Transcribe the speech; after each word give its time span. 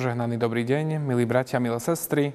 Požehnaný 0.00 0.40
dobrý 0.40 0.64
deň, 0.64 0.96
milí 0.96 1.28
bratia, 1.28 1.60
milé 1.60 1.76
sestry. 1.76 2.32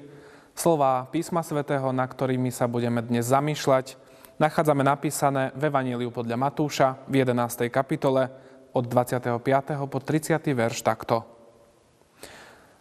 Slova 0.54 1.02
písma 1.10 1.42
svätého, 1.42 1.90
na 1.90 2.06
ktorými 2.06 2.54
sa 2.54 2.70
budeme 2.70 3.02
dnes 3.02 3.26
zamýšľať, 3.26 3.98
nachádzame 4.38 4.86
napísané 4.86 5.50
v 5.50 5.66
Evaníliu 5.66 6.14
podľa 6.14 6.38
Matúša 6.38 6.94
v 7.10 7.26
11. 7.26 7.66
kapitole 7.66 8.30
od 8.70 8.86
25. 8.86 9.42
po 9.82 9.98
30. 9.98 10.46
verš 10.46 10.86
takto. 10.86 11.26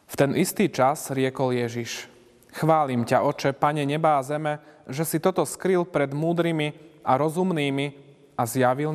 V 0.05 0.13
ten 0.13 0.38
istý 0.38 0.70
čas 0.70 1.09
riekol 1.09 1.58
Ježiš, 1.58 2.05
chválim 2.54 3.09
ťa, 3.09 3.26
oče, 3.26 3.58
pane 3.58 3.81
neba 3.90 4.22
a 4.22 4.26
zeme, 4.30 4.62
že 4.86 5.02
si 5.02 5.17
toto 5.17 5.49
skryl 5.49 5.81
pred 5.90 6.13
múdrymi 6.13 7.02
a 7.02 7.17
rozumnými 7.17 7.98
a 8.38 8.45
zjavil 8.45 8.94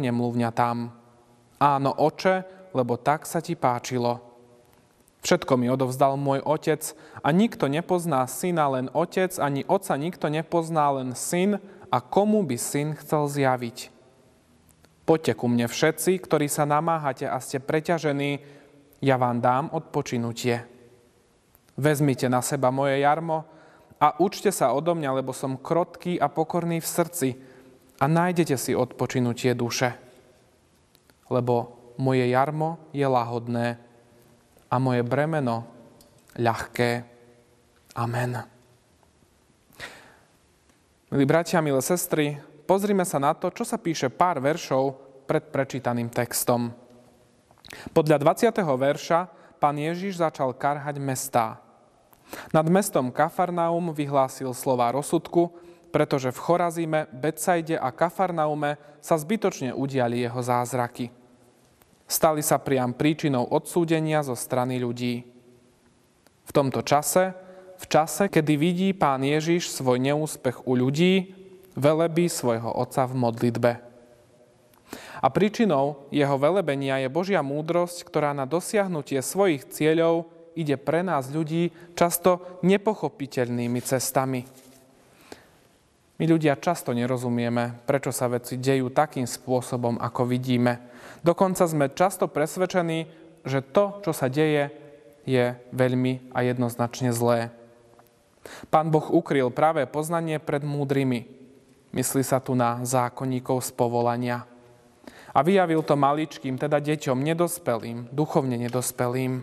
tam. 0.54 0.94
Áno, 1.58 1.90
oče, 1.98 2.70
lebo 2.78 2.94
tak 2.94 3.26
sa 3.26 3.42
ti 3.42 3.58
páčilo. 3.58 4.29
Všetko 5.20 5.60
mi 5.60 5.68
odovzdal 5.68 6.16
môj 6.16 6.40
otec 6.40 6.96
a 7.20 7.28
nikto 7.28 7.68
nepozná 7.68 8.24
syna 8.24 8.72
len 8.72 8.88
otec, 8.96 9.36
ani 9.36 9.68
oca 9.68 9.92
nikto 10.00 10.32
nepozná 10.32 10.88
len 10.96 11.12
syn 11.12 11.60
a 11.92 12.00
komu 12.00 12.40
by 12.40 12.56
syn 12.56 12.96
chcel 12.96 13.28
zjaviť. 13.28 13.92
Poďte 15.04 15.32
ku 15.36 15.50
mne 15.50 15.68
všetci, 15.68 16.22
ktorí 16.24 16.48
sa 16.48 16.64
namáhate 16.64 17.28
a 17.28 17.36
ste 17.42 17.60
preťažení, 17.60 18.40
ja 19.04 19.20
vám 19.20 19.44
dám 19.44 19.68
odpočinutie. 19.72 20.64
Vezmite 21.76 22.28
na 22.28 22.40
seba 22.40 22.72
moje 22.72 23.00
jarmo 23.00 23.44
a 24.00 24.16
učte 24.20 24.48
sa 24.52 24.72
odo 24.72 24.96
mňa, 24.96 25.20
lebo 25.20 25.36
som 25.36 25.60
krotký 25.60 26.16
a 26.16 26.32
pokorný 26.32 26.80
v 26.80 26.88
srdci 26.88 27.28
a 28.00 28.04
nájdete 28.08 28.56
si 28.56 28.72
odpočinutie 28.72 29.52
duše. 29.52 29.96
Lebo 31.28 31.76
moje 32.00 32.24
jarmo 32.32 32.80
je 32.96 33.04
lahodné 33.04 33.89
a 34.70 34.78
moje 34.78 35.02
bremeno 35.02 35.66
ľahké. 36.38 36.90
Amen. 37.98 38.38
Milí 41.10 41.26
bratia, 41.26 41.58
milé 41.58 41.82
sestry, 41.82 42.38
pozrime 42.70 43.02
sa 43.02 43.18
na 43.18 43.34
to, 43.34 43.50
čo 43.50 43.66
sa 43.66 43.82
píše 43.82 44.06
pár 44.06 44.38
veršov 44.38 44.94
pred 45.26 45.42
prečítaným 45.50 46.06
textom. 46.06 46.70
Podľa 47.90 48.22
20. 48.22 48.54
verša 48.62 49.26
pán 49.58 49.74
Ježiš 49.74 50.22
začal 50.22 50.54
karhať 50.54 51.02
mestá. 51.02 51.58
Nad 52.54 52.70
mestom 52.70 53.10
Kafarnaum 53.10 53.90
vyhlásil 53.90 54.54
slova 54.54 54.94
rozsudku, 54.94 55.50
pretože 55.90 56.30
v 56.30 56.38
Chorazíme, 56.38 57.10
Betsaide 57.10 57.74
a 57.74 57.90
Kafarnaume 57.90 58.78
sa 59.02 59.18
zbytočne 59.18 59.74
udiali 59.74 60.22
jeho 60.22 60.38
zázraky– 60.38 61.10
stali 62.10 62.42
sa 62.42 62.58
priam 62.58 62.90
príčinou 62.90 63.46
odsúdenia 63.46 64.26
zo 64.26 64.34
strany 64.34 64.82
ľudí. 64.82 65.22
V 66.42 66.50
tomto 66.50 66.82
čase, 66.82 67.30
v 67.78 67.84
čase, 67.86 68.26
kedy 68.26 68.58
vidí 68.58 68.88
pán 68.90 69.22
Ježiš 69.22 69.70
svoj 69.70 70.02
neúspech 70.02 70.66
u 70.66 70.74
ľudí, 70.74 71.38
velebí 71.78 72.26
svojho 72.26 72.74
Otca 72.74 73.06
v 73.06 73.14
modlitbe. 73.14 73.72
A 75.22 75.26
príčinou 75.30 76.10
jeho 76.10 76.34
velebenia 76.34 76.98
je 76.98 77.08
Božia 77.12 77.46
múdrosť, 77.46 78.02
ktorá 78.02 78.34
na 78.34 78.42
dosiahnutie 78.42 79.22
svojich 79.22 79.70
cieľov 79.70 80.26
ide 80.58 80.74
pre 80.74 81.06
nás 81.06 81.30
ľudí 81.30 81.70
často 81.94 82.58
nepochopiteľnými 82.66 83.78
cestami. 83.86 84.42
My 86.20 86.28
ľudia 86.28 86.60
často 86.60 86.92
nerozumieme, 86.92 87.80
prečo 87.88 88.12
sa 88.12 88.28
veci 88.28 88.60
dejú 88.60 88.92
takým 88.92 89.24
spôsobom, 89.24 89.96
ako 89.96 90.28
vidíme. 90.28 90.76
Dokonca 91.24 91.64
sme 91.64 91.88
často 91.96 92.28
presvedčení, 92.28 93.08
že 93.48 93.64
to, 93.64 94.04
čo 94.04 94.12
sa 94.12 94.28
deje, 94.28 94.68
je 95.24 95.56
veľmi 95.72 96.28
a 96.36 96.44
jednoznačne 96.44 97.08
zlé. 97.16 97.48
Pán 98.68 98.92
Boh 98.92 99.08
ukryl 99.08 99.48
práve 99.48 99.88
poznanie 99.88 100.36
pred 100.36 100.60
múdrymi. 100.60 101.24
Myslí 101.96 102.20
sa 102.20 102.36
tu 102.36 102.52
na 102.52 102.84
zákonníkov 102.84 103.64
z 103.64 103.72
povolania. 103.72 104.44
A 105.32 105.40
vyjavil 105.40 105.80
to 105.80 105.96
maličkým, 105.96 106.60
teda 106.60 106.84
deťom, 106.84 107.16
nedospelým, 107.16 108.12
duchovne 108.12 108.60
nedospelým. 108.60 109.40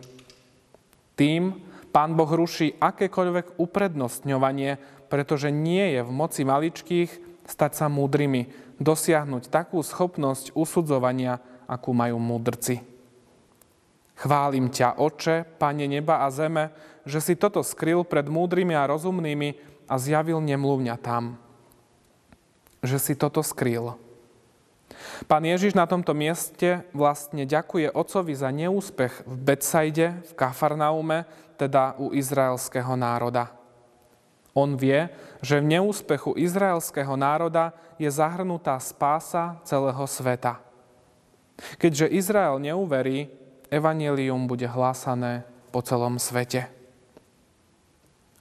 Tým 1.17 1.43
Pán 1.89 2.13
Boh 2.13 2.29
ruší 2.29 2.77
akékoľvek 2.77 3.57
uprednostňovanie 3.57 4.96
pretože 5.07 5.51
nie 5.51 5.97
je 5.97 6.01
v 6.03 6.11
moci 6.11 6.43
maličkých 6.43 7.09
stať 7.47 7.71
sa 7.79 7.87
múdrymi, 7.87 8.51
dosiahnuť 8.77 9.49
takú 9.49 9.81
schopnosť 9.81 10.53
usudzovania, 10.53 11.39
akú 11.65 11.95
majú 11.95 12.19
múdrci. 12.19 12.83
Chválim 14.17 14.73
ťa, 14.73 14.97
Oče, 14.97 15.45
Pane 15.61 15.85
neba 15.85 16.25
a 16.25 16.27
zeme, 16.33 16.73
že 17.05 17.21
si 17.21 17.33
toto 17.37 17.61
skryl 17.61 18.01
pred 18.03 18.25
múdrymi 18.27 18.73
a 18.73 18.89
rozumnými 18.89 19.55
a 19.87 19.95
zjavil 19.95 20.41
nemluvňa 20.43 20.95
tam. 20.99 21.37
Že 22.81 22.97
si 22.97 23.13
toto 23.15 23.39
skryl. 23.45 23.95
Pán 25.27 25.43
Ježiš 25.43 25.77
na 25.77 25.85
tomto 25.85 26.15
mieste 26.17 26.85
vlastne 26.95 27.45
ďakuje 27.45 27.93
Otcovi 27.93 28.33
za 28.33 28.49
neúspech 28.49 29.27
v 29.27 29.35
Betsaide, 29.35 30.07
v 30.25 30.31
Kafarnaume, 30.33 31.27
teda 31.57 31.97
u 31.97 32.13
izraelského 32.13 32.93
národa. 32.93 33.56
On 34.57 34.73
vie, 34.73 35.13
že 35.45 35.61
v 35.61 35.77
neúspechu 35.77 36.33
izraelského 36.33 37.13
národa 37.13 37.77
je 38.01 38.09
zahrnutá 38.09 38.81
spása 38.81 39.61
celého 39.61 40.01
sveta. 40.09 40.57
Keďže 41.77 42.09
Izrael 42.09 42.57
neuverí, 42.57 43.29
evanelium 43.69 44.49
bude 44.49 44.65
hlásané 44.65 45.45
po 45.69 45.85
celom 45.85 46.17
svete. 46.17 46.73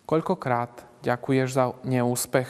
Koľkokrát 0.08 0.88
ďakuješ 1.04 1.48
za 1.52 1.64
neúspech? 1.84 2.48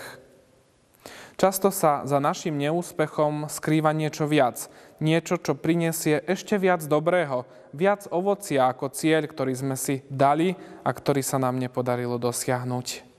Často 1.35 1.75
sa 1.75 2.07
za 2.07 2.23
našim 2.23 2.55
neúspechom 2.55 3.51
skrýva 3.51 3.91
niečo 3.91 4.31
viac. 4.31 4.71
Niečo, 5.03 5.43
čo 5.43 5.59
prinesie 5.59 6.23
ešte 6.23 6.55
viac 6.57 6.87
dobrého, 6.87 7.45
viac 7.75 8.07
ovocia 8.15 8.71
ako 8.71 8.95
cieľ, 8.95 9.27
ktorý 9.27 9.53
sme 9.59 9.77
si 9.77 10.07
dali 10.07 10.55
a 10.87 10.89
ktorý 10.95 11.21
sa 11.21 11.37
nám 11.37 11.59
nepodarilo 11.61 12.17
dosiahnuť. 12.17 13.16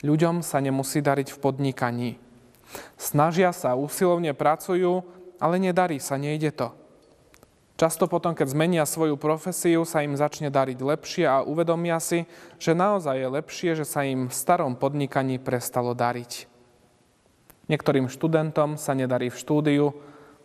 Ľuďom 0.00 0.40
sa 0.40 0.64
nemusí 0.64 1.04
dariť 1.04 1.28
v 1.32 1.38
podnikaní. 1.38 2.10
Snažia 2.96 3.52
sa, 3.52 3.76
usilovne 3.76 4.32
pracujú, 4.32 5.04
ale 5.36 5.60
nedarí 5.60 6.00
sa, 6.00 6.16
nejde 6.16 6.52
to. 6.56 6.72
Často 7.80 8.04
potom, 8.04 8.36
keď 8.36 8.52
zmenia 8.52 8.84
svoju 8.84 9.16
profesiu, 9.16 9.88
sa 9.88 10.04
im 10.04 10.12
začne 10.12 10.52
dariť 10.52 10.78
lepšie 10.84 11.24
a 11.24 11.40
uvedomia 11.40 11.96
si, 11.96 12.28
že 12.60 12.76
naozaj 12.76 13.16
je 13.16 13.28
lepšie, 13.40 13.70
že 13.72 13.88
sa 13.88 14.04
im 14.04 14.28
v 14.28 14.36
starom 14.36 14.76
podnikaní 14.76 15.40
prestalo 15.40 15.96
dariť. 15.96 16.44
Niektorým 17.72 18.12
študentom 18.12 18.76
sa 18.76 18.92
nedarí 18.92 19.32
v 19.32 19.40
štúdiu 19.40 19.96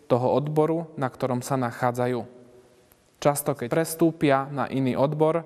toho 0.07 0.27
odboru, 0.31 0.87
na 0.95 1.11
ktorom 1.11 1.43
sa 1.43 1.59
nachádzajú. 1.59 2.23
Často, 3.19 3.51
keď 3.51 3.67
prestúpia 3.67 4.47
na 4.47 4.72
iný 4.72 4.95
odbor, 4.95 5.43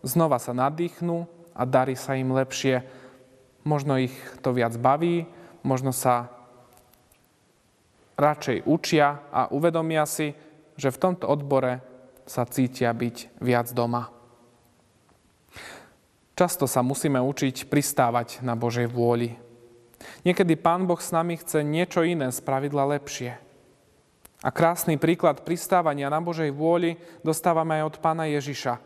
znova 0.00 0.40
sa 0.40 0.56
nadýchnú 0.56 1.28
a 1.52 1.68
darí 1.68 2.00
sa 2.00 2.16
im 2.16 2.32
lepšie, 2.32 2.80
možno 3.66 3.98
ich 3.98 4.14
to 4.40 4.54
viac 4.54 4.78
baví, 4.78 5.26
možno 5.66 5.90
sa 5.90 6.30
radšej 8.16 8.64
učia 8.64 9.20
a 9.34 9.50
uvedomia 9.50 10.06
si, 10.06 10.32
že 10.78 10.94
v 10.94 11.00
tomto 11.02 11.26
odbore 11.26 11.82
sa 12.24 12.46
cítia 12.46 12.94
byť 12.94 13.42
viac 13.42 13.68
doma. 13.74 14.08
Často 16.36 16.68
sa 16.68 16.84
musíme 16.84 17.18
učiť 17.18 17.66
pristávať 17.66 18.44
na 18.44 18.54
Božej 18.54 18.86
vôli. 18.86 19.34
Niekedy 20.22 20.54
Pán 20.60 20.84
Boh 20.84 21.00
s 21.00 21.10
nami 21.10 21.40
chce 21.40 21.64
niečo 21.64 22.04
iné 22.04 22.28
z 22.28 22.38
pravidla 22.44 22.84
lepšie. 22.96 23.40
A 24.44 24.48
krásny 24.52 25.00
príklad 25.00 25.48
pristávania 25.48 26.12
na 26.12 26.20
Božej 26.20 26.52
vôli 26.52 27.00
dostávame 27.24 27.80
aj 27.80 27.88
od 27.88 27.96
Pána 28.04 28.28
Ježiša. 28.28 28.76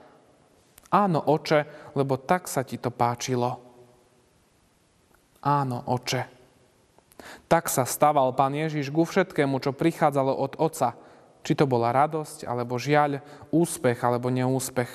Áno, 0.94 1.19
oče, 1.26 1.91
lebo 1.99 2.19
tak 2.23 2.47
sa 2.47 2.62
ti 2.62 2.79
to 2.79 2.94
páčilo. 2.94 3.69
Áno, 5.40 5.81
oče. 5.88 6.28
Tak 7.48 7.69
sa 7.69 7.88
stával 7.88 8.32
pán 8.37 8.52
Ježiš 8.52 8.92
ku 8.92 9.04
všetkému, 9.04 9.60
čo 9.60 9.76
prichádzalo 9.76 10.32
od 10.32 10.52
Otca, 10.60 10.96
či 11.40 11.56
to 11.56 11.64
bola 11.64 11.92
radosť, 11.92 12.44
alebo 12.44 12.76
žiaľ, 12.76 13.25
úspech, 13.48 14.00
alebo 14.04 14.28
neúspech. 14.28 14.92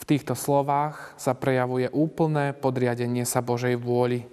V 0.00 0.04
týchto 0.08 0.32
slovách 0.32 1.16
sa 1.20 1.36
prejavuje 1.36 1.88
úplné 1.92 2.56
podriadenie 2.56 3.24
sa 3.28 3.44
Božej 3.44 3.76
vôli. 3.76 4.24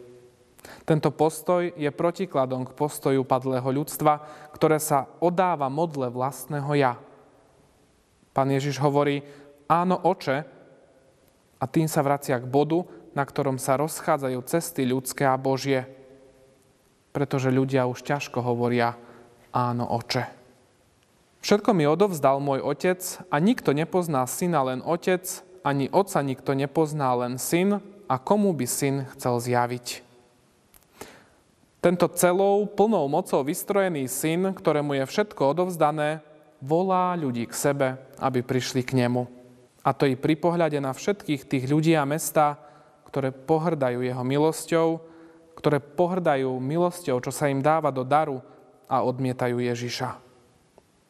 Tento 0.84 1.12
postoj 1.12 1.72
je 1.76 1.88
protikladom 1.92 2.68
k 2.68 2.76
postoju 2.76 3.24
padlého 3.24 3.68
ľudstva, 3.68 4.24
ktoré 4.56 4.80
sa 4.80 5.08
odáva 5.24 5.72
modle 5.72 6.12
vlastného 6.12 6.72
ja. 6.76 6.94
Pán 8.36 8.52
Ježiš 8.52 8.80
hovorí, 8.84 9.24
áno, 9.68 10.00
oče, 10.00 10.38
a 11.58 11.66
tým 11.66 11.90
sa 11.90 12.06
vracia 12.06 12.38
k 12.38 12.46
bodu, 12.46 12.86
na 13.18 13.26
ktorom 13.26 13.58
sa 13.58 13.82
rozchádzajú 13.82 14.40
cesty 14.46 14.86
ľudské 14.86 15.26
a 15.26 15.34
Božie. 15.42 15.90
Pretože 17.10 17.50
ľudia 17.50 17.90
už 17.90 18.06
ťažko 18.06 18.46
hovoria 18.46 18.94
áno, 19.50 19.90
oče. 19.90 20.30
Všetko 21.42 21.74
mi 21.74 21.90
odovzdal 21.90 22.38
môj 22.38 22.62
otec 22.62 23.02
a 23.34 23.42
nikto 23.42 23.74
nepozná 23.74 24.22
syna 24.30 24.62
len 24.62 24.86
otec, 24.86 25.26
ani 25.66 25.90
otca 25.90 26.22
nikto 26.22 26.54
nepozná 26.54 27.10
len 27.18 27.42
syn 27.42 27.82
a 28.06 28.16
komu 28.22 28.54
by 28.54 28.70
syn 28.70 29.10
chcel 29.18 29.42
zjaviť. 29.42 30.06
Tento 31.82 32.06
celou 32.14 32.70
plnou 32.70 33.06
mocou 33.10 33.42
vystrojený 33.42 34.06
syn, 34.06 34.54
ktorému 34.54 34.98
je 35.02 35.06
všetko 35.10 35.58
odovzdané, 35.58 36.22
volá 36.62 37.14
ľudí 37.14 37.46
k 37.50 37.54
sebe, 37.54 37.88
aby 38.18 38.42
prišli 38.42 38.82
k 38.82 38.98
nemu. 38.98 39.30
A 39.86 39.96
to 39.96 40.04
i 40.04 40.20
pri 40.20 40.36
pohľade 40.36 40.78
na 40.84 40.92
všetkých 40.92 41.48
tých 41.48 41.66
ľudí 41.70 41.96
a 41.96 42.04
mesta, 42.04 42.67
ktoré 43.08 43.32
pohrdajú 43.32 44.04
jeho 44.04 44.24
milosťou, 44.24 45.00
ktoré 45.58 45.82
pohrdajú 45.82 46.52
milosťou, 46.60 47.18
čo 47.24 47.32
sa 47.34 47.50
im 47.50 47.64
dáva 47.64 47.90
do 47.90 48.06
daru 48.06 48.44
a 48.86 49.02
odmietajú 49.02 49.58
Ježiša. 49.58 50.20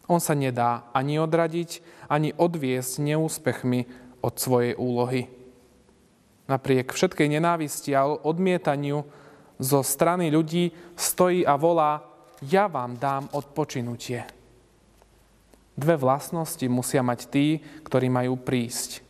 On 0.07 0.23
sa 0.23 0.31
nedá 0.37 0.87
ani 0.95 1.19
odradiť, 1.19 1.83
ani 2.07 2.31
odviesť 2.31 3.03
neúspechmi 3.03 3.83
od 4.23 4.33
svojej 4.39 4.73
úlohy. 4.79 5.27
Napriek 6.47 6.95
všetkej 6.95 7.27
nenávisti 7.27 7.91
a 7.91 8.07
odmietaniu 8.07 9.03
zo 9.59 9.83
strany 9.83 10.31
ľudí 10.31 10.71
stojí 10.95 11.43
a 11.43 11.59
volá, 11.59 12.07
ja 12.45 12.71
vám 12.71 12.95
dám 12.95 13.27
odpočinutie. 13.35 14.23
Dve 15.77 15.95
vlastnosti 15.99 16.63
musia 16.71 17.03
mať 17.03 17.19
tí, 17.27 17.59
ktorí 17.83 18.07
majú 18.07 18.39
prísť. 18.39 19.06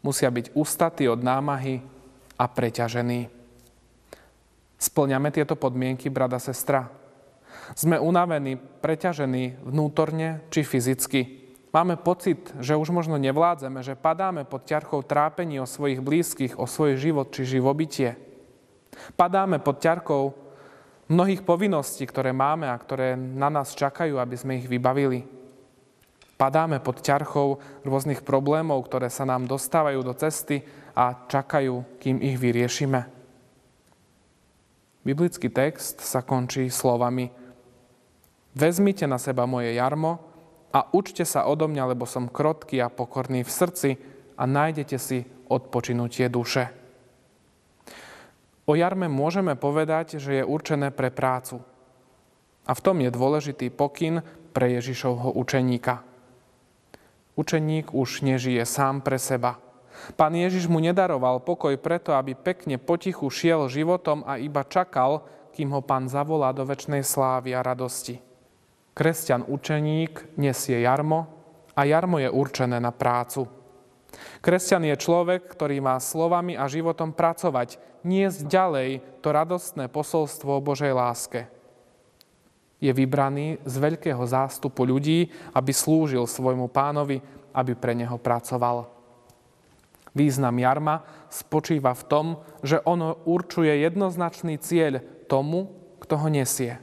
Musia 0.00 0.32
byť 0.32 0.56
ústatí 0.56 1.04
od 1.08 1.20
námahy 1.20 1.84
a 2.40 2.44
preťažení. 2.48 3.28
Splňame 4.80 5.28
tieto 5.28 5.60
podmienky, 5.60 6.08
brada, 6.08 6.40
sestra? 6.40 6.88
Sme 7.76 8.00
unavení, 8.00 8.56
preťažení 8.56 9.60
vnútorne 9.60 10.40
či 10.48 10.64
fyzicky. 10.64 11.20
Máme 11.70 12.00
pocit, 12.00 12.50
že 12.58 12.74
už 12.74 12.90
možno 12.90 13.20
nevládzeme, 13.20 13.84
že 13.84 13.94
padáme 13.94 14.48
pod 14.48 14.66
ťarchou 14.66 15.04
trápení 15.06 15.60
o 15.60 15.68
svojich 15.68 16.02
blízkych, 16.02 16.58
o 16.58 16.66
svoj 16.66 16.98
život 16.98 17.30
či 17.30 17.46
živobytie. 17.46 18.18
Padáme 19.14 19.62
pod 19.62 19.78
ťarkou 19.78 20.34
mnohých 21.06 21.46
povinností, 21.46 22.08
ktoré 22.10 22.34
máme 22.34 22.66
a 22.66 22.80
ktoré 22.80 23.14
na 23.14 23.52
nás 23.52 23.76
čakajú, 23.76 24.18
aby 24.18 24.34
sme 24.34 24.58
ich 24.58 24.66
vybavili. 24.66 25.39
Padáme 26.40 26.80
pod 26.80 27.04
ťarchou 27.04 27.60
rôznych 27.84 28.24
problémov, 28.24 28.88
ktoré 28.88 29.12
sa 29.12 29.28
nám 29.28 29.44
dostávajú 29.44 30.00
do 30.00 30.16
cesty 30.16 30.64
a 30.96 31.28
čakajú, 31.28 32.00
kým 32.00 32.16
ich 32.24 32.40
vyriešime. 32.40 33.04
Biblický 35.04 35.52
text 35.52 36.00
sa 36.00 36.24
končí 36.24 36.72
slovami 36.72 37.28
Vezmite 38.56 39.04
na 39.06 39.20
seba 39.20 39.44
moje 39.44 39.76
jarmo 39.76 40.18
a 40.74 40.88
učte 40.90 41.22
sa 41.28 41.46
odo 41.46 41.70
mňa, 41.70 41.94
lebo 41.94 42.02
som 42.08 42.26
krotký 42.26 42.82
a 42.82 42.90
pokorný 42.90 43.46
v 43.46 43.52
srdci 43.52 43.90
a 44.34 44.42
nájdete 44.42 44.96
si 44.98 45.22
odpočinutie 45.46 46.26
duše. 46.26 46.72
O 48.66 48.74
jarme 48.74 49.06
môžeme 49.06 49.54
povedať, 49.54 50.18
že 50.18 50.40
je 50.40 50.44
určené 50.46 50.90
pre 50.90 51.14
prácu. 51.14 51.62
A 52.66 52.72
v 52.74 52.80
tom 52.80 52.96
je 52.98 53.10
dôležitý 53.12 53.70
pokyn 53.70 54.24
pre 54.50 54.74
Ježišovho 54.78 55.36
učeníka. 55.36 56.09
Učeník 57.38 57.94
už 57.94 58.26
nežije 58.26 58.62
sám 58.66 59.00
pre 59.00 59.18
seba. 59.18 59.58
Pán 60.16 60.32
Ježiš 60.32 60.66
mu 60.66 60.80
nedaroval 60.80 61.44
pokoj 61.44 61.76
preto, 61.76 62.16
aby 62.16 62.32
pekne 62.32 62.80
potichu 62.80 63.28
šiel 63.28 63.68
životom 63.68 64.24
a 64.24 64.40
iba 64.40 64.64
čakal, 64.64 65.26
kým 65.52 65.70
ho 65.74 65.82
pán 65.84 66.08
zavolá 66.08 66.54
do 66.56 66.64
väčšnej 66.64 67.04
slávy 67.04 67.52
a 67.52 67.60
radosti. 67.60 68.22
Kresťan 68.96 69.46
učeník 69.46 70.36
nesie 70.40 70.82
jarmo 70.82 71.28
a 71.76 71.86
jarmo 71.86 72.18
je 72.18 72.28
určené 72.32 72.82
na 72.82 72.90
prácu. 72.90 73.46
Kresťan 74.42 74.90
je 74.90 74.96
človek, 74.98 75.46
ktorý 75.46 75.78
má 75.78 75.96
slovami 76.02 76.58
a 76.58 76.66
životom 76.66 77.14
pracovať, 77.14 77.78
niesť 78.02 78.48
ďalej 78.48 78.90
to 79.22 79.28
radostné 79.30 79.86
posolstvo 79.86 80.58
o 80.58 80.64
Božej 80.64 80.90
láske. 80.90 81.46
Je 82.80 82.90
vybraný 82.90 83.60
z 83.68 83.74
veľkého 83.76 84.24
zástupu 84.24 84.88
ľudí, 84.88 85.28
aby 85.52 85.70
slúžil 85.70 86.24
svojmu 86.24 86.72
pánovi, 86.72 87.20
aby 87.52 87.72
pre 87.76 87.92
neho 87.92 88.16
pracoval. 88.16 88.88
Význam 90.10 90.58
jarma 90.58 91.06
spočíva 91.30 91.94
v 91.94 92.06
tom, 92.08 92.26
že 92.66 92.82
ono 92.82 93.22
určuje 93.28 93.84
jednoznačný 93.84 94.58
cieľ 94.58 94.98
tomu, 95.30 95.70
kto 96.02 96.18
ho 96.18 96.28
nesie. 96.32 96.82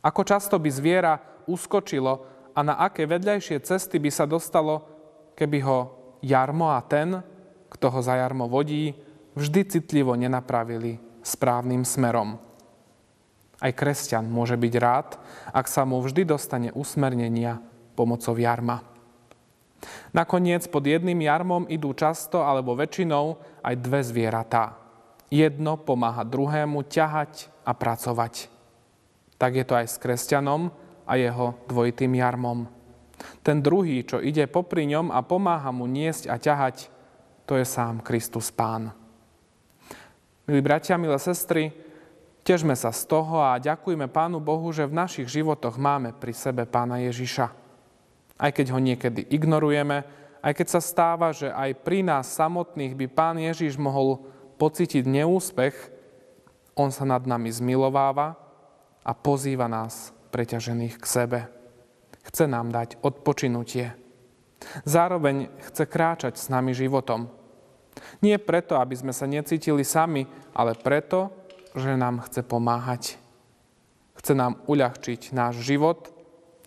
Ako 0.00 0.22
často 0.22 0.56
by 0.56 0.70
zviera 0.70 1.18
uskočilo 1.50 2.24
a 2.54 2.60
na 2.62 2.78
aké 2.78 3.04
vedľajšie 3.04 3.58
cesty 3.66 3.98
by 3.98 4.10
sa 4.12 4.24
dostalo, 4.24 4.86
keby 5.34 5.58
ho 5.66 5.78
jarmo 6.22 6.72
a 6.72 6.80
ten, 6.84 7.20
kto 7.68 7.86
ho 7.90 8.00
za 8.00 8.16
jarmo 8.16 8.46
vodí, 8.46 8.94
vždy 9.34 9.60
citlivo 9.66 10.14
nenapravili 10.14 10.98
správnym 11.20 11.84
smerom. 11.84 12.49
Aj 13.60 13.72
kresťan 13.72 14.24
môže 14.24 14.56
byť 14.56 14.74
rád, 14.80 15.20
ak 15.52 15.68
sa 15.68 15.84
mu 15.84 16.00
vždy 16.00 16.24
dostane 16.24 16.72
usmernenia 16.72 17.60
pomocou 17.92 18.32
jarma. 18.40 18.80
Nakoniec 20.12 20.64
pod 20.68 20.84
jedným 20.84 21.20
jarmom 21.24 21.68
idú 21.68 21.92
často 21.92 22.44
alebo 22.44 22.76
väčšinou 22.76 23.36
aj 23.64 23.74
dve 23.80 24.00
zvieratá. 24.04 24.76
Jedno 25.28 25.76
pomáha 25.76 26.24
druhému 26.24 26.84
ťahať 26.88 27.52
a 27.64 27.72
pracovať 27.76 28.60
tak 29.40 29.56
je 29.56 29.64
to 29.64 29.72
aj 29.72 29.88
s 29.88 29.96
kresťanom 29.96 30.68
a 31.08 31.16
jeho 31.16 31.56
dvojitým 31.64 32.12
jarmom. 32.12 32.68
Ten 33.40 33.64
druhý, 33.64 34.04
čo 34.04 34.20
ide 34.20 34.44
popri 34.44 34.84
ňom 34.84 35.08
a 35.08 35.24
pomáha 35.24 35.72
mu 35.72 35.88
niesť 35.88 36.28
a 36.28 36.36
ťahať, 36.36 36.92
to 37.48 37.56
je 37.56 37.64
sám 37.64 38.04
Kristus 38.04 38.52
Pán. 38.52 38.92
Milí 40.44 40.60
bratia, 40.60 41.00
milé 41.00 41.16
sestry, 41.16 41.72
težme 42.50 42.74
sa 42.74 42.90
z 42.90 43.06
toho 43.06 43.38
a 43.38 43.62
ďakujme 43.62 44.10
Pánu 44.10 44.42
Bohu, 44.42 44.74
že 44.74 44.82
v 44.82 44.98
našich 44.98 45.30
životoch 45.30 45.78
máme 45.78 46.10
pri 46.10 46.34
sebe 46.34 46.66
Pána 46.66 46.98
Ježiša. 46.98 47.46
Aj 48.34 48.50
keď 48.50 48.74
ho 48.74 48.82
niekedy 48.82 49.22
ignorujeme, 49.30 50.02
aj 50.42 50.58
keď 50.58 50.66
sa 50.66 50.82
stáva, 50.82 51.30
že 51.30 51.46
aj 51.46 51.78
pri 51.86 52.02
nás 52.02 52.26
samotných 52.34 52.98
by 52.98 53.06
Pán 53.06 53.38
Ježiš 53.38 53.78
mohol 53.78 54.26
pocítiť 54.58 55.06
neúspech, 55.06 55.94
On 56.74 56.90
sa 56.90 57.06
nad 57.06 57.22
nami 57.22 57.54
zmilováva 57.54 58.34
a 59.06 59.12
pozýva 59.14 59.70
nás 59.70 60.10
preťažených 60.34 60.98
k 60.98 61.06
sebe. 61.06 61.40
Chce 62.26 62.50
nám 62.50 62.74
dať 62.74 62.98
odpočinutie. 62.98 63.94
Zároveň 64.82 65.54
chce 65.70 65.86
kráčať 65.86 66.34
s 66.34 66.50
nami 66.50 66.74
životom. 66.74 67.30
Nie 68.18 68.42
preto, 68.42 68.74
aby 68.74 68.98
sme 68.98 69.14
sa 69.14 69.30
necítili 69.30 69.86
sami, 69.86 70.26
ale 70.50 70.74
preto, 70.74 71.40
že 71.74 71.94
nám 71.94 72.22
chce 72.26 72.42
pomáhať. 72.42 73.20
Chce 74.18 74.32
nám 74.36 74.60
uľahčiť 74.68 75.32
náš 75.32 75.64
život, 75.64 76.12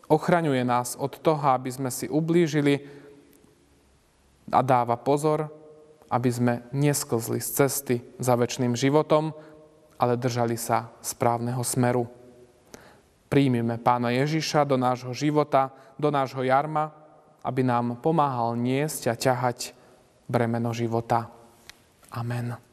ochraňuje 0.09 0.65
nás 0.65 0.97
od 0.97 1.13
toho, 1.21 1.43
aby 1.53 1.69
sme 1.69 1.89
si 1.93 2.09
ublížili 2.09 2.81
a 4.49 4.59
dáva 4.65 4.97
pozor, 4.97 5.49
aby 6.09 6.29
sme 6.29 6.53
nesklzli 6.73 7.41
z 7.41 7.49
cesty 7.63 7.95
za 8.21 8.37
väčšným 8.37 8.77
životom, 8.77 9.33
ale 9.97 10.19
držali 10.19 10.57
sa 10.57 10.93
správneho 11.01 11.61
smeru. 11.61 12.09
Príjmime 13.29 13.81
Pána 13.81 14.13
Ježiša 14.13 14.65
do 14.65 14.77
nášho 14.77 15.13
života, 15.13 15.73
do 15.97 16.13
nášho 16.13 16.45
jarma, 16.45 16.93
aby 17.41 17.65
nám 17.65 17.97
pomáhal 17.97 18.53
niesť 18.53 19.09
a 19.09 19.15
ťahať 19.17 19.73
bremeno 20.29 20.69
života. 20.69 21.33
Amen. 22.13 22.72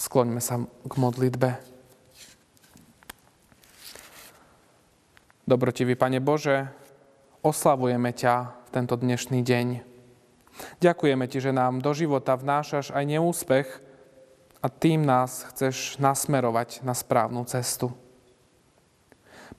Skloňme 0.00 0.40
sa 0.40 0.64
k 0.64 0.92
modlitbe. 0.96 1.60
Dobrotivý 5.44 5.92
Pane 5.92 6.24
Bože, 6.24 6.72
oslavujeme 7.44 8.08
ťa 8.16 8.34
v 8.48 8.68
tento 8.72 8.96
dnešný 8.96 9.44
deň. 9.44 9.66
Ďakujeme 10.80 11.28
Ti, 11.28 11.44
že 11.44 11.52
nám 11.52 11.84
do 11.84 11.92
života 11.92 12.32
vnášaš 12.32 12.96
aj 12.96 13.04
neúspech 13.12 13.68
a 14.64 14.72
tým 14.72 15.04
nás 15.04 15.44
chceš 15.52 16.00
nasmerovať 16.00 16.80
na 16.80 16.96
správnu 16.96 17.44
cestu. 17.44 17.92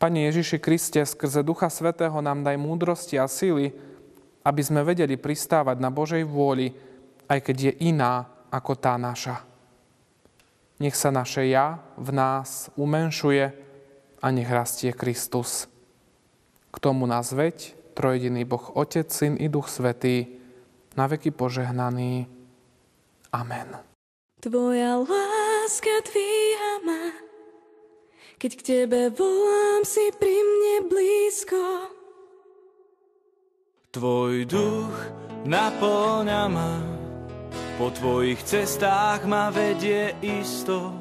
Pane 0.01 0.25
Ježiši 0.25 0.57
Kriste, 0.57 1.05
skrze 1.05 1.45
Ducha 1.45 1.69
Svetého 1.69 2.17
nám 2.17 2.41
daj 2.41 2.57
múdrosti 2.57 3.21
a 3.21 3.29
síly, 3.29 3.77
aby 4.41 4.61
sme 4.65 4.81
vedeli 4.81 5.21
pristávať 5.21 5.77
na 5.77 5.93
Božej 5.93 6.25
vôli, 6.25 6.73
aj 7.29 7.45
keď 7.45 7.57
je 7.61 7.93
iná 7.93 8.25
ako 8.49 8.73
tá 8.73 8.97
naša. 8.97 9.50
Nech 10.81 10.97
sa 10.97 11.13
naše 11.13 11.45
ja 11.45 11.77
v 11.93 12.09
nás 12.09 12.73
umenšuje 12.73 13.53
a 14.17 14.25
nech 14.33 14.49
rastie 14.49 14.89
Kristus. 14.89 15.69
K 16.73 16.77
tomu 16.81 17.05
nás 17.05 17.29
veď, 17.29 17.77
trojediný 17.93 18.41
Boh 18.49 18.73
Otec, 18.73 19.13
Syn 19.13 19.37
i 19.37 19.45
Duch 19.45 19.69
Svetý, 19.69 20.41
na 20.97 21.05
veky 21.05 21.29
požehnaný. 21.29 22.25
Amen. 23.29 23.77
Tvoja 24.41 24.97
láska 25.05 26.01
dvíha 26.09 26.73
ma 26.81 27.13
Keď 28.41 28.51
k 28.57 28.61
tebe 28.65 29.13
volám, 29.13 29.85
si 29.85 30.09
pri 30.17 30.33
mne 30.33 30.75
blízko. 30.89 31.61
Tvoj 33.93 34.49
duch 34.49 34.97
naplňa 35.45 36.43
ma, 36.49 36.90
po 37.81 37.89
tvojich 37.89 38.37
cestách 38.45 39.25
ma 39.25 39.49
vedie 39.49 40.13
isto. 40.21 40.93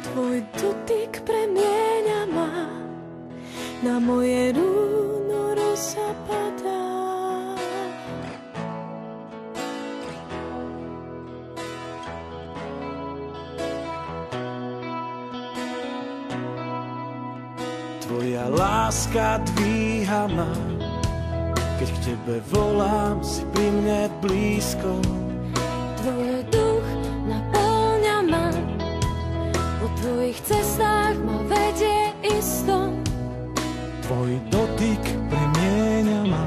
Tvoj 0.00 0.40
dotyk 0.56 1.20
premieňa 1.28 2.24
ma, 2.32 2.72
na 3.84 4.00
moje 4.00 4.56
rúno 4.56 5.52
rozsapadá. 5.52 6.88
Tvoja 18.08 18.48
láska 18.48 19.36
dvíha 19.52 20.32
ma, 20.32 20.48
keď 21.76 21.88
k 21.92 21.98
tebe 22.08 22.40
volám, 22.48 23.20
si 23.20 23.44
pri 23.52 23.68
mne 23.68 24.08
blízko. 24.24 25.23
Tvojich 30.34 30.50
cestách 30.50 31.16
ma 31.22 31.38
vedie 31.46 32.10
isto. 32.26 32.90
Tvoj 34.02 34.30
dotyk 34.50 35.02
premieňa 35.30 36.20
ma, 36.26 36.46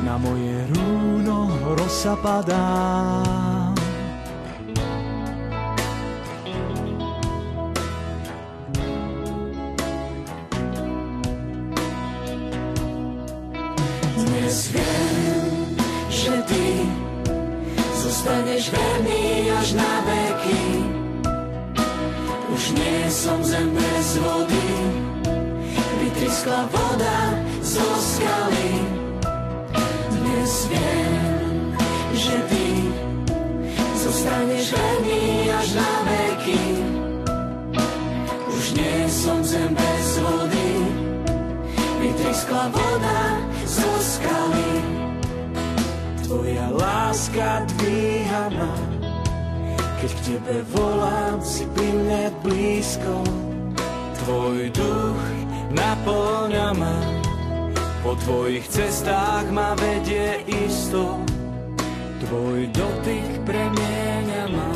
na 0.00 0.16
moje 0.16 0.56
rúno 0.72 1.52
rozsapadá. 1.76 2.64
Dnes 14.16 14.56
viem, 14.72 15.44
že 16.08 16.34
ty 16.48 16.64
zostaneš 18.00 18.72
verný 18.72 19.52
až 19.52 19.68
na 19.76 19.92
veky. 20.08 20.55
Už 22.56 22.72
nie 22.72 23.04
som 23.12 23.44
zem 23.44 23.68
bez 23.68 24.16
vody, 24.16 24.68
vytriskla 26.00 26.64
voda 26.72 27.36
zo 27.60 27.84
skaly. 27.84 28.72
Dnes 30.08 30.52
viem, 30.72 31.76
že 32.16 32.36
ty 32.48 32.68
zostaneš 34.00 34.72
verný 34.72 35.52
až 35.52 35.68
na 35.76 35.92
veky. 36.08 36.64
Už 38.48 38.64
nie 38.72 39.04
som 39.04 39.44
zem 39.44 39.76
bez 39.76 40.16
vody, 40.24 40.72
vytriskla 42.00 42.72
voda 42.72 43.20
zo 43.68 43.90
skaly. 44.00 44.72
Tvoja 46.24 46.72
láska 46.72 47.68
dvíha 47.76 48.48
ma, 48.48 48.72
keď 50.06 50.14
k 50.14 50.26
tebe 50.38 50.56
volám, 50.70 51.42
si 51.42 51.66
pri 51.74 51.90
mne 51.90 52.30
blízko. 52.46 53.26
Tvoj 54.22 54.70
duch 54.70 55.22
naplňa 55.74 56.68
ma, 56.78 56.94
po 58.06 58.14
tvojich 58.22 58.62
cestách 58.70 59.50
ma 59.50 59.74
vedie 59.74 60.46
isto. 60.46 61.18
Tvoj 62.22 62.70
dotyk 62.70 63.42
premieňa 63.50 64.46
ma, 64.46 64.70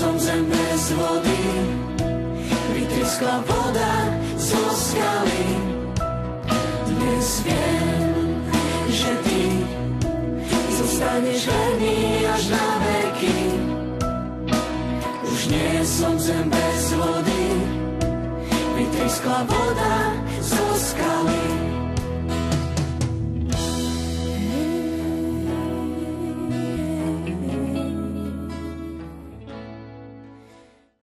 som 0.00 0.18
zem 0.18 0.44
bez 0.48 0.92
vody, 0.96 1.44
vytriskla 2.72 3.44
voda 3.44 3.92
zo 4.40 4.64
skaly. 4.72 5.46
Dnes 6.88 7.44
viem, 7.44 8.32
že 8.88 9.12
ty 9.28 9.44
zostaneš 10.72 11.40
verný 11.52 12.24
až 12.32 12.42
na 12.48 12.68
veky. 12.80 13.40
Už 15.28 15.40
nie 15.52 15.84
som 15.84 16.16
zem 16.16 16.48
bez 16.48 16.84
vody, 16.96 17.44
vytriskla 18.80 19.44
voda 19.44 20.16
zo 20.40 20.64
skaly. 20.80 21.69